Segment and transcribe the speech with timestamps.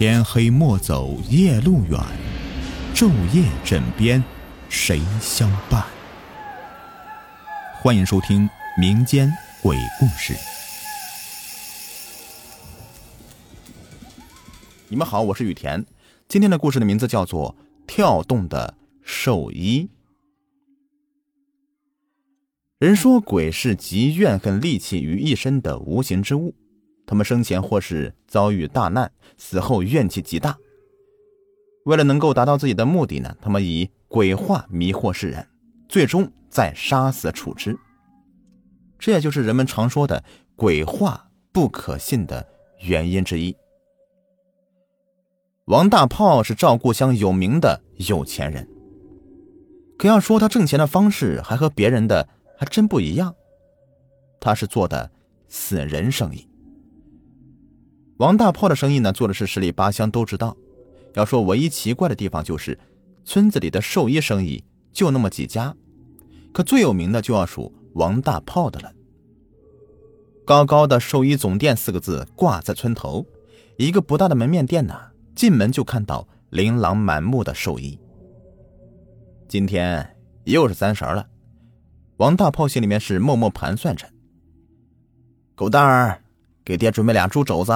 [0.00, 2.00] 天黑莫走夜路远，
[2.94, 4.24] 昼夜枕边
[4.70, 5.84] 谁相伴？
[7.82, 8.48] 欢迎收听
[8.80, 9.30] 民间
[9.62, 10.32] 鬼故事。
[14.88, 15.84] 你们好，我是雨田。
[16.26, 17.54] 今天的故事的名字叫做
[17.86, 19.90] 《跳动的兽医》。
[22.78, 26.54] 人说鬼是集怨恨戾气于一身的无形之物。
[27.10, 30.56] 他们生前或是遭遇大难，死后怨气极大。
[31.84, 35.44] 为了能够达到自己的目的呢，他们以鬼话迷惑世人，
[35.88, 37.76] 最终再杀死处之。
[38.96, 40.22] 这也就是人们常说的
[40.54, 42.46] 鬼话不可信的
[42.78, 43.56] 原因之一。
[45.64, 48.68] 王大炮是赵故乡有名的有钱人，
[49.98, 53.34] 可要说他挣钱的方式还和别人的还真不一样，
[54.38, 55.10] 他是做的
[55.48, 56.46] 死人生意。
[58.20, 60.54] 王大炮的生意呢，做的是十里八乡都知道。
[61.14, 62.78] 要说唯一奇怪的地方，就是
[63.24, 65.74] 村子里的兽医生意就那么几家，
[66.52, 68.92] 可最有名的就要数王大炮的了。
[70.44, 73.24] 高高的“兽医总店”四个字挂在村头，
[73.78, 74.94] 一个不大的门面店呢，
[75.34, 77.98] 进门就看到琳琅满目的兽医。
[79.48, 80.14] 今天
[80.44, 81.26] 又是三十了，
[82.18, 84.06] 王大炮心里面是默默盘算着：
[85.54, 86.20] 狗蛋儿，
[86.62, 87.72] 给爹准备俩猪肘子。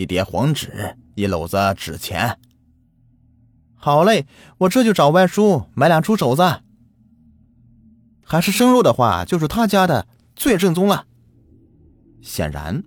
[0.00, 2.38] 一叠黄纸，一篓子纸钱。
[3.74, 4.24] 好嘞，
[4.56, 6.62] 我这就找外叔买俩猪肘子。
[8.24, 11.04] 还是生肉的话，就是他家的最正宗了。
[12.22, 12.82] 显然，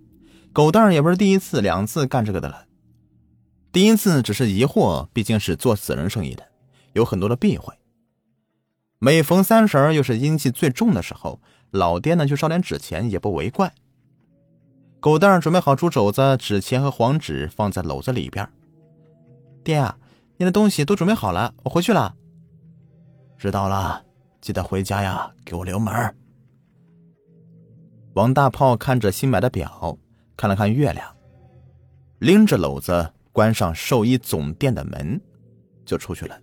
[0.51, 2.65] 狗蛋儿也不是第一次、两次干这个的了。
[3.71, 6.43] 第一次只是疑惑，毕竟是做死人生意的，
[6.93, 7.75] 有很多的避讳。
[8.97, 13.71] 每逢三十儿又是阴气最重的时候，老爹呢就烧点纸钱也不为怪。
[15.03, 18.49] 狗蛋儿准备好猪肘子、纸钱和黄纸，放在篓子里边。
[19.61, 19.97] 爹啊，
[20.37, 22.15] 你的东西都准备好了，我回去了。
[23.37, 24.01] 知道了，
[24.39, 25.93] 记得回家呀，给我留门。
[28.13, 29.97] 王大炮看着新买的表，
[30.37, 31.13] 看了看月亮，
[32.19, 35.19] 拎着篓子关上兽医总店的门，
[35.83, 36.39] 就出去了。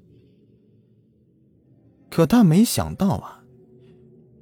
[2.10, 3.42] 可他没想到啊，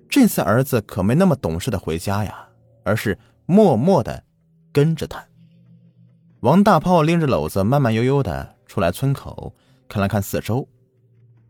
[0.09, 2.49] 这次儿子可没那么懂事的回家呀，
[2.83, 3.17] 而是。
[3.51, 4.25] 默默的
[4.75, 5.27] 跟着他，
[6.41, 9.55] 王大炮拎着篓子，慢慢悠悠的出来村口，
[9.89, 10.69] 看了看四周，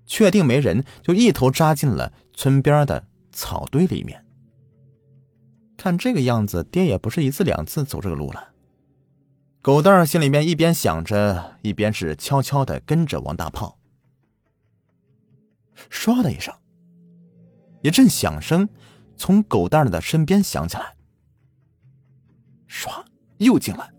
[0.06, 4.24] 确定没人，就一头扎进了村边的草堆里面。
[5.76, 8.50] 看这个样子，爹也不是一次两次走这个路了。
[9.60, 13.76] 狗蛋儿心里面一边想着，一边是悄悄的跟着王大炮。
[15.90, 16.54] 唰的一声，
[17.82, 18.68] 一阵响声
[19.16, 20.94] 从狗蛋儿的身边响起来。
[22.78, 23.04] 唰，
[23.38, 23.92] 又进来。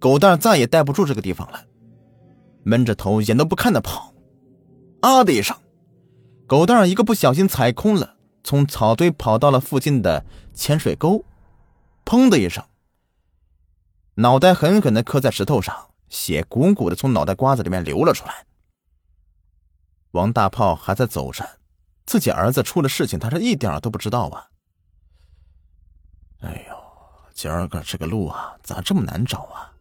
[0.00, 1.64] 狗蛋再也待不住这个地方了，
[2.64, 4.12] 闷着头，眼都不看的跑。
[5.00, 5.56] 啊的一声，
[6.46, 11.24] 狗蛋一个不小心踩空了，从草堆跑到了附近的浅水沟。
[12.04, 12.64] 砰的一声，
[14.16, 18.44] 脑袋狠狠的磕在石头上，血鼓鼓的从脑袋瓜子里面流了出来。
[20.10, 21.48] 王大炮还在走着，
[22.04, 24.48] 自己儿子出了事情，他是一点都不知道啊。
[26.40, 26.81] 哎呦！
[27.34, 29.72] 今儿个这个路啊，咋这么难找啊？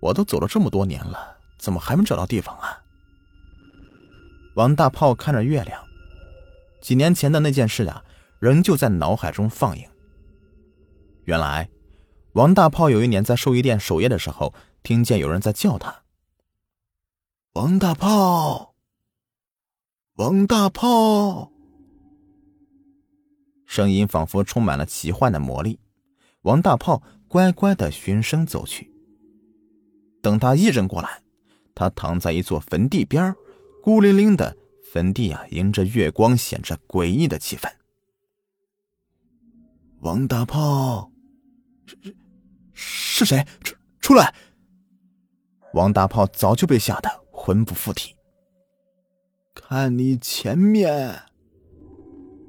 [0.00, 2.82] 我都走了这么多年了，怎么还没找到地方啊？
[4.54, 5.82] 王大炮看着月亮，
[6.80, 8.04] 几年前的那件事啊，
[8.38, 9.88] 仍旧在脑海中放映。
[11.24, 11.70] 原来，
[12.32, 14.52] 王大炮有一年在兽医店守夜的时候，
[14.82, 16.02] 听见有人在叫他
[17.54, 18.74] ：“王大炮，
[20.16, 21.52] 王大炮。”
[23.64, 25.78] 声音仿佛充满了奇幻的魔力。
[26.42, 28.92] 王大炮乖乖的循声走去。
[30.20, 31.22] 等他一人过来，
[31.74, 33.34] 他躺在一座坟地边
[33.82, 34.56] 孤零零的
[34.92, 37.68] 坟地啊，迎着月光，显着诡异的气氛。
[40.00, 41.10] 王大炮，
[41.86, 42.14] 是
[42.74, 43.44] 是谁？
[43.60, 44.34] 出出来！
[45.74, 48.14] 王大炮早就被吓得魂不附体。
[49.54, 51.22] 看你前面！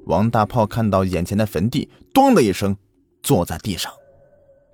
[0.06, 2.76] 王大炮看到眼前的坟地，咚的一声。
[3.24, 3.90] 坐在地上，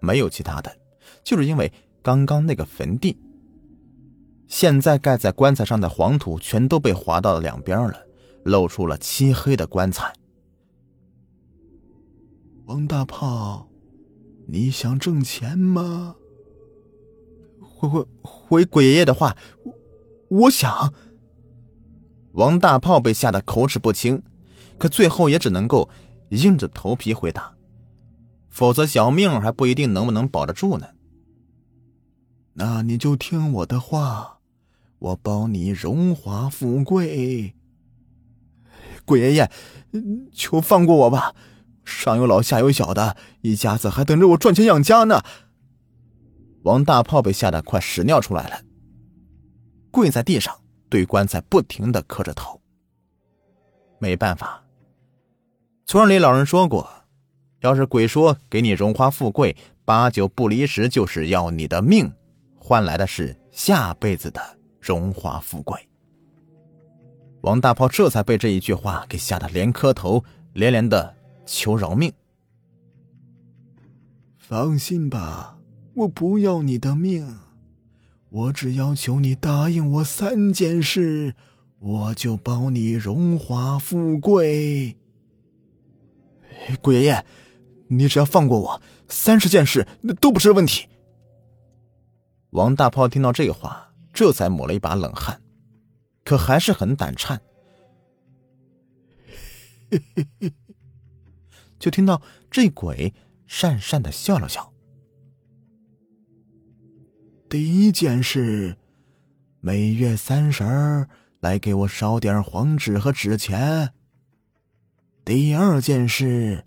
[0.00, 0.76] 没有其他的，
[1.25, 3.17] 就是因为刚刚那个坟地，
[4.49, 8.06] 现在盖在棺材上的黄土全都被划到了两边了，
[8.44, 10.12] 露出了漆黑的棺材。
[12.67, 13.69] 王大炮，
[14.49, 16.17] 你想挣钱吗？
[17.61, 19.75] 回回回鬼爷爷的话，我
[20.43, 20.93] 我想。
[22.32, 24.23] 王大炮被吓得口齿不清，
[24.79, 25.88] 可最后也只能够
[26.29, 27.56] 硬着头皮回答。
[28.50, 30.88] 否则，小命还不一定能不能保得住呢。
[32.55, 34.41] 那你就听我的话，
[34.99, 37.55] 我保你荣华富贵。
[39.06, 39.50] 鬼爷爷，
[40.32, 41.35] 求放过我吧！
[41.85, 45.23] 上有老下有小的，一家子还等着我赚钱养家呢。
[46.62, 48.61] 王大炮被吓得快屎尿出来了，
[49.91, 50.55] 跪在地上
[50.88, 52.61] 对棺材不停的磕着头。
[53.99, 54.64] 没办法，
[55.87, 57.00] 村里老人说过，
[57.61, 62.11] 要是鬼说给你荣华富贵，八九不离十就是要你的命，
[62.57, 64.41] 换来的是下辈子的
[64.81, 65.79] 荣华富贵。
[67.43, 70.23] 王大炮这才被这一句话给吓得连磕头，
[70.53, 71.15] 连连的
[71.47, 72.12] 求饶命。
[74.39, 75.59] 放心吧。
[75.95, 77.39] 我不要你的命，
[78.29, 81.35] 我只要求你答应我三件事，
[81.79, 84.97] 我就保你荣华富贵。
[86.81, 87.25] 鬼爷爷，
[87.93, 90.89] 你只要放过我，三十件事那都不是问题。
[92.51, 95.43] 王大炮听到这话，这才抹了一把冷汗，
[96.25, 97.41] 可还是很胆颤。
[101.81, 103.13] 就听到这鬼
[103.49, 104.73] 讪讪的笑了笑。
[107.49, 108.77] 第一件事，
[109.61, 111.09] 每月三十儿
[111.41, 113.93] 来给我烧点黄纸和纸钱。
[115.25, 116.65] 第二件事，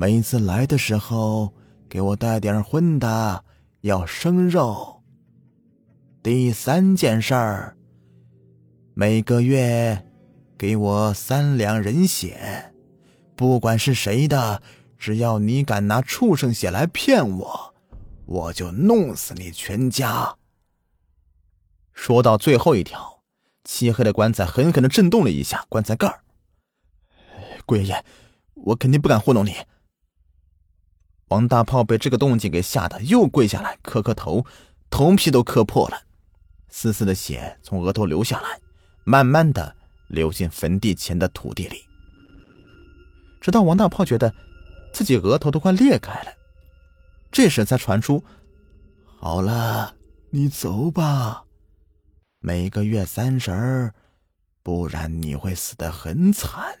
[0.00, 1.52] 每次来的时候
[1.86, 3.44] 给我带点荤的，
[3.82, 5.02] 要生肉。
[6.22, 7.76] 第三件事儿，
[8.94, 10.06] 每个月
[10.56, 12.72] 给我三两人血，
[13.36, 14.62] 不管是谁的，
[14.96, 17.74] 只要你敢拿畜生血来骗我。
[18.24, 20.34] 我就弄死你全家！
[21.92, 23.20] 说到最后一条，
[23.64, 26.24] 漆黑的棺材狠狠的震动了一下棺材盖儿。
[27.66, 28.04] 鬼爷爷，
[28.54, 29.54] 我肯定不敢糊弄你。
[31.30, 34.44] 王大炮被这个动静给吓得又跪下来磕磕头，
[34.90, 36.02] 头皮都磕破了，
[36.68, 38.60] 丝丝的血从额头流下来，
[39.04, 39.76] 慢慢的
[40.08, 41.84] 流进坟地前的土地里，
[43.40, 44.34] 直到王大炮觉得
[44.92, 46.32] 自己额头都快裂开了。
[47.30, 48.24] 这时才传出
[49.20, 49.94] ：“好了，
[50.30, 51.44] 你走吧，
[52.40, 53.94] 每个月三十儿，
[54.64, 56.76] 不然你会死的很惨。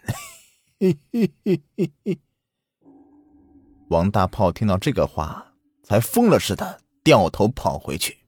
[3.90, 5.52] 王大炮听到这个话，
[5.82, 8.18] 才疯了似的掉头跑回去，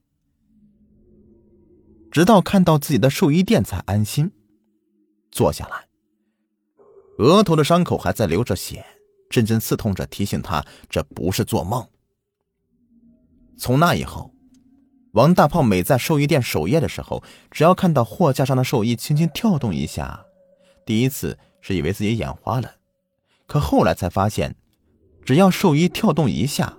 [2.11, 4.29] 直到看到自己的寿衣店才安心
[5.31, 5.87] 坐下来。
[7.17, 8.85] 额头的伤口还在流着血，
[9.29, 11.87] 阵阵刺痛着，提醒他这不是做梦。
[13.57, 14.33] 从那以后，
[15.13, 20.25] 王大炮每在寿衣店守夜的时候，只要看到货架上的寿衣轻轻跳动一下，
[20.85, 22.75] 第一次是以为自己眼花了，
[23.47, 24.57] 可后来才发现，
[25.25, 26.77] 只要寿衣跳动一下，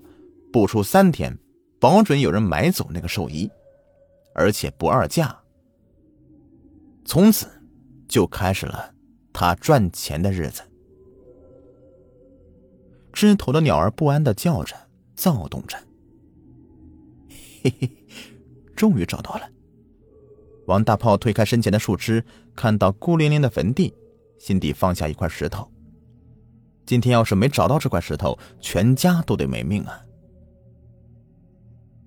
[0.53, 1.39] 不出三天，
[1.79, 3.51] 保准有人买走那个寿衣，
[4.35, 5.37] 而且不二价。
[7.05, 7.47] 从此，
[8.09, 8.93] 就开始了
[9.33, 10.63] 他赚钱的日子。
[13.13, 14.75] 枝头的鸟儿不安的叫着，
[15.15, 15.79] 躁动着。
[17.63, 17.91] 嘿嘿，
[18.75, 19.49] 终于找到了。
[20.67, 22.25] 王大炮推开身前的树枝，
[22.55, 23.95] 看到孤零零的坟地，
[24.39, 25.71] 心底放下一块石头。
[26.87, 30.01] 今天要是没找到这块石头，全家都得没命啊！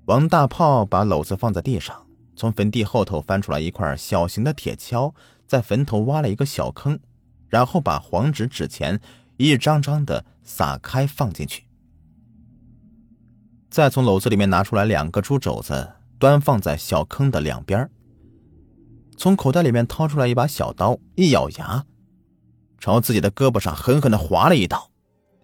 [0.05, 2.05] 王大炮把篓子放在地上，
[2.36, 5.13] 从坟地后头翻出来一块小型的铁锹，
[5.46, 7.00] 在坟头挖了一个小坑，
[7.50, 9.01] 然后把黄纸纸钱
[9.38, 11.65] 一张张的撒开放进去。
[13.69, 17.89] 再从篓子里面拿出来两个猪肘子，端放在小坑的两边。
[19.17, 21.84] 从口袋里面掏出来一把小刀，一咬牙，
[22.77, 24.89] 朝自己的胳膊上狠狠的划了一刀，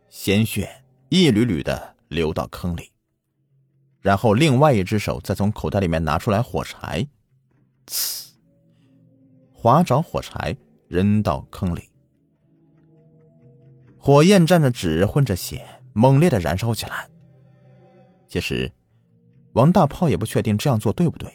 [0.09, 0.69] 鲜血
[1.09, 2.91] 一缕缕的流到坑里。
[4.01, 7.07] 然后另外一只手再从口袋里面拿出来火柴，
[7.87, 8.27] 呲，
[9.51, 10.55] 划着火柴
[10.87, 11.89] 扔到坑里，
[13.97, 17.07] 火焰蘸着纸混着血，猛烈的燃烧起来。
[18.27, 18.71] 其实，
[19.53, 21.31] 王大炮也不确定这样做对不对。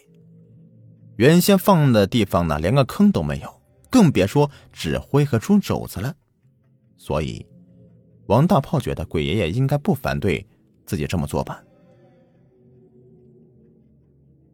[1.16, 3.57] 原先放的地方呢，连个坑都没有，
[3.90, 6.14] 更别说纸灰和猪肘子了。
[6.96, 7.46] 所以，
[8.26, 10.46] 王大炮觉得鬼爷爷应该不反对
[10.84, 11.62] 自己这么做吧。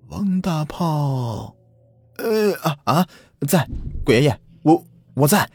[0.09, 1.57] 王大炮，
[2.19, 3.09] 呃啊啊，
[3.49, 3.67] 在，
[4.05, 5.50] 鬼爷爷，我我在。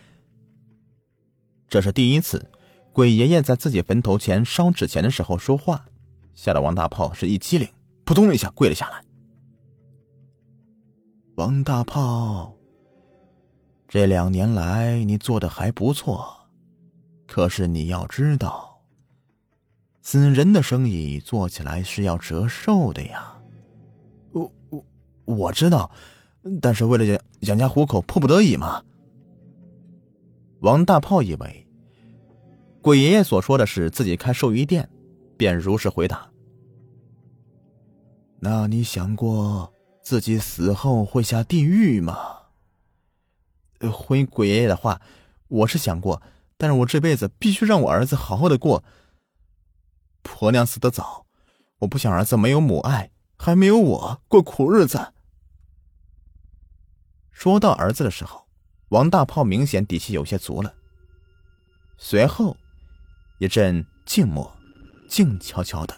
[1.67, 2.49] 这是第一次，
[2.91, 5.85] 鬼爷爷在自己坟头前烧纸钱的时候说话。
[6.33, 7.69] 吓得王大炮是一激灵，
[8.05, 9.03] 扑通一下跪了下来。
[11.35, 12.57] 王大炮，
[13.89, 16.47] 这两年来你做的还不错，
[17.25, 18.83] 可是你要知道，
[20.03, 23.35] 死人的生意做起来是要折寿的呀。
[24.31, 24.85] 我我
[25.25, 25.89] 我知道，
[26.61, 28.83] 但是为了养养家糊口，迫不得已嘛。
[30.59, 31.67] 王大炮以为
[32.83, 34.87] 鬼爷爷所说的是自己开兽医店，
[35.35, 36.29] 便如实回答
[38.39, 42.35] ：“那你想过自己死后会下地狱吗？”
[43.87, 44.99] 回鬼爷爷的话，
[45.47, 46.21] 我是想过，
[46.57, 48.83] 但是我这辈子必须让我儿子好好的过。
[50.21, 51.25] 婆娘死得早，
[51.79, 55.13] 我不想儿子没有母爱，还没有我过苦日子。
[57.31, 58.47] 说到儿子的时候，
[58.89, 60.73] 王大炮明显底气有些足了。
[61.97, 62.57] 随后，
[63.37, 64.53] 一阵静默，
[65.07, 65.97] 静悄悄的，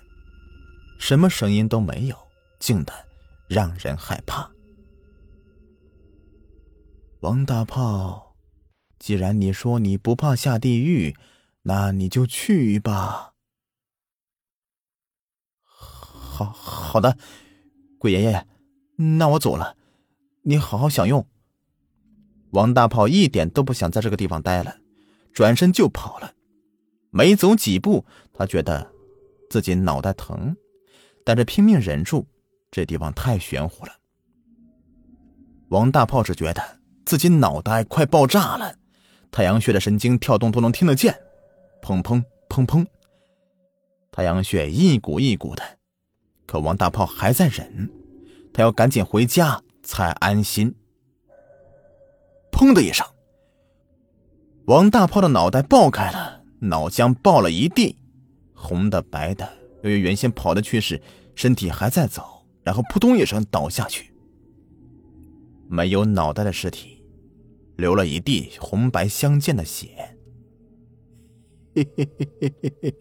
[0.99, 2.15] 什么声音都没有，
[2.59, 2.93] 静的
[3.47, 4.49] 让人害怕。
[7.21, 8.35] 王大炮，
[8.97, 11.15] 既然你说你不怕下地狱，
[11.61, 13.35] 那你就去吧。
[15.61, 17.19] 好好的，
[17.99, 18.47] 鬼爷爷，
[18.95, 19.77] 那我走了，
[20.41, 21.27] 你好好享用。
[22.53, 24.79] 王大炮一点都不想在这个地方待了，
[25.31, 26.33] 转身就跑了。
[27.11, 28.91] 没走几步，他觉得
[29.47, 30.57] 自己脑袋疼，
[31.23, 32.25] 但是拼命忍住，
[32.71, 33.93] 这地方太玄乎了。
[35.67, 36.80] 王大炮只觉得。
[37.05, 38.75] 自己脑袋快爆炸了，
[39.31, 41.19] 太阳穴的神经跳动都能听得见，
[41.81, 42.85] 砰砰砰砰，
[44.11, 45.63] 太阳穴一股一股的。
[46.45, 47.89] 可王大炮还在忍，
[48.53, 50.75] 他要赶紧回家才安心。
[52.51, 53.07] 砰的一声，
[54.65, 57.97] 王大炮的脑袋爆开了，脑浆爆了一地，
[58.53, 59.49] 红的白的。
[59.83, 61.01] 由于原先跑的趋势，
[61.33, 64.10] 身体还在走，然后扑通一声倒下去。
[65.73, 67.01] 没有脑袋的尸体，
[67.77, 70.17] 流了一地红白相间的血。
[71.73, 72.95] 嘿嘿嘿嘿嘿嘿，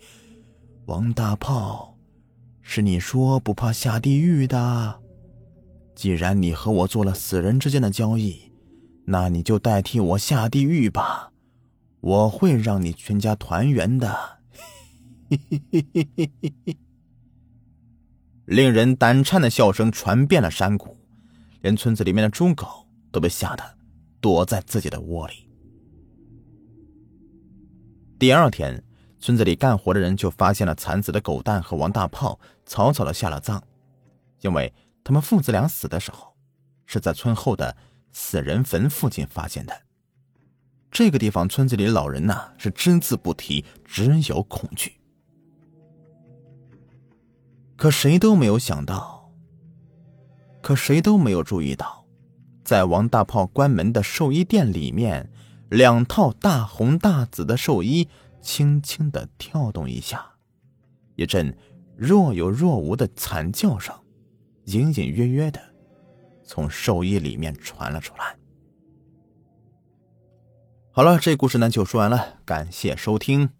[0.86, 1.98] 王大炮，
[2.62, 5.02] 是你说不怕下地狱的？
[5.96, 8.52] 既然你和我做了死人之间的交易，
[9.06, 11.32] 那你就代替我下地狱吧，
[11.98, 14.38] 我会让你全家团圆的。
[15.28, 16.76] 嘿嘿嘿嘿嘿嘿，
[18.44, 20.99] 令人胆颤的笑声传遍了山谷。
[21.60, 23.78] 连村子里面的猪狗都被吓得
[24.20, 25.48] 躲在自己的窝里。
[28.18, 28.82] 第二天，
[29.18, 33.62] 村子里干活的人就发现了惨死的狗蛋和王大炮，草草的下了葬，
[34.40, 36.34] 因为他们父子俩死的时候
[36.86, 37.76] 是在村后的
[38.12, 39.82] 死人坟附近发现的。
[40.90, 44.92] 这个地方，村子里老人呐是只字不提，只有恐惧。
[47.76, 49.19] 可谁都没有想到。
[50.70, 52.06] 可谁都没有注意到，
[52.62, 55.28] 在王大炮关门的寿衣店里面，
[55.68, 58.08] 两套大红大紫的寿衣
[58.40, 60.24] 轻轻的跳动一下，
[61.16, 61.58] 一阵
[61.96, 63.92] 若有若无的惨叫声，
[64.66, 65.60] 隐隐约约的
[66.44, 68.36] 从寿衣里面传了出来。
[70.92, 73.50] 好了，这故事呢就说完了，感谢收听。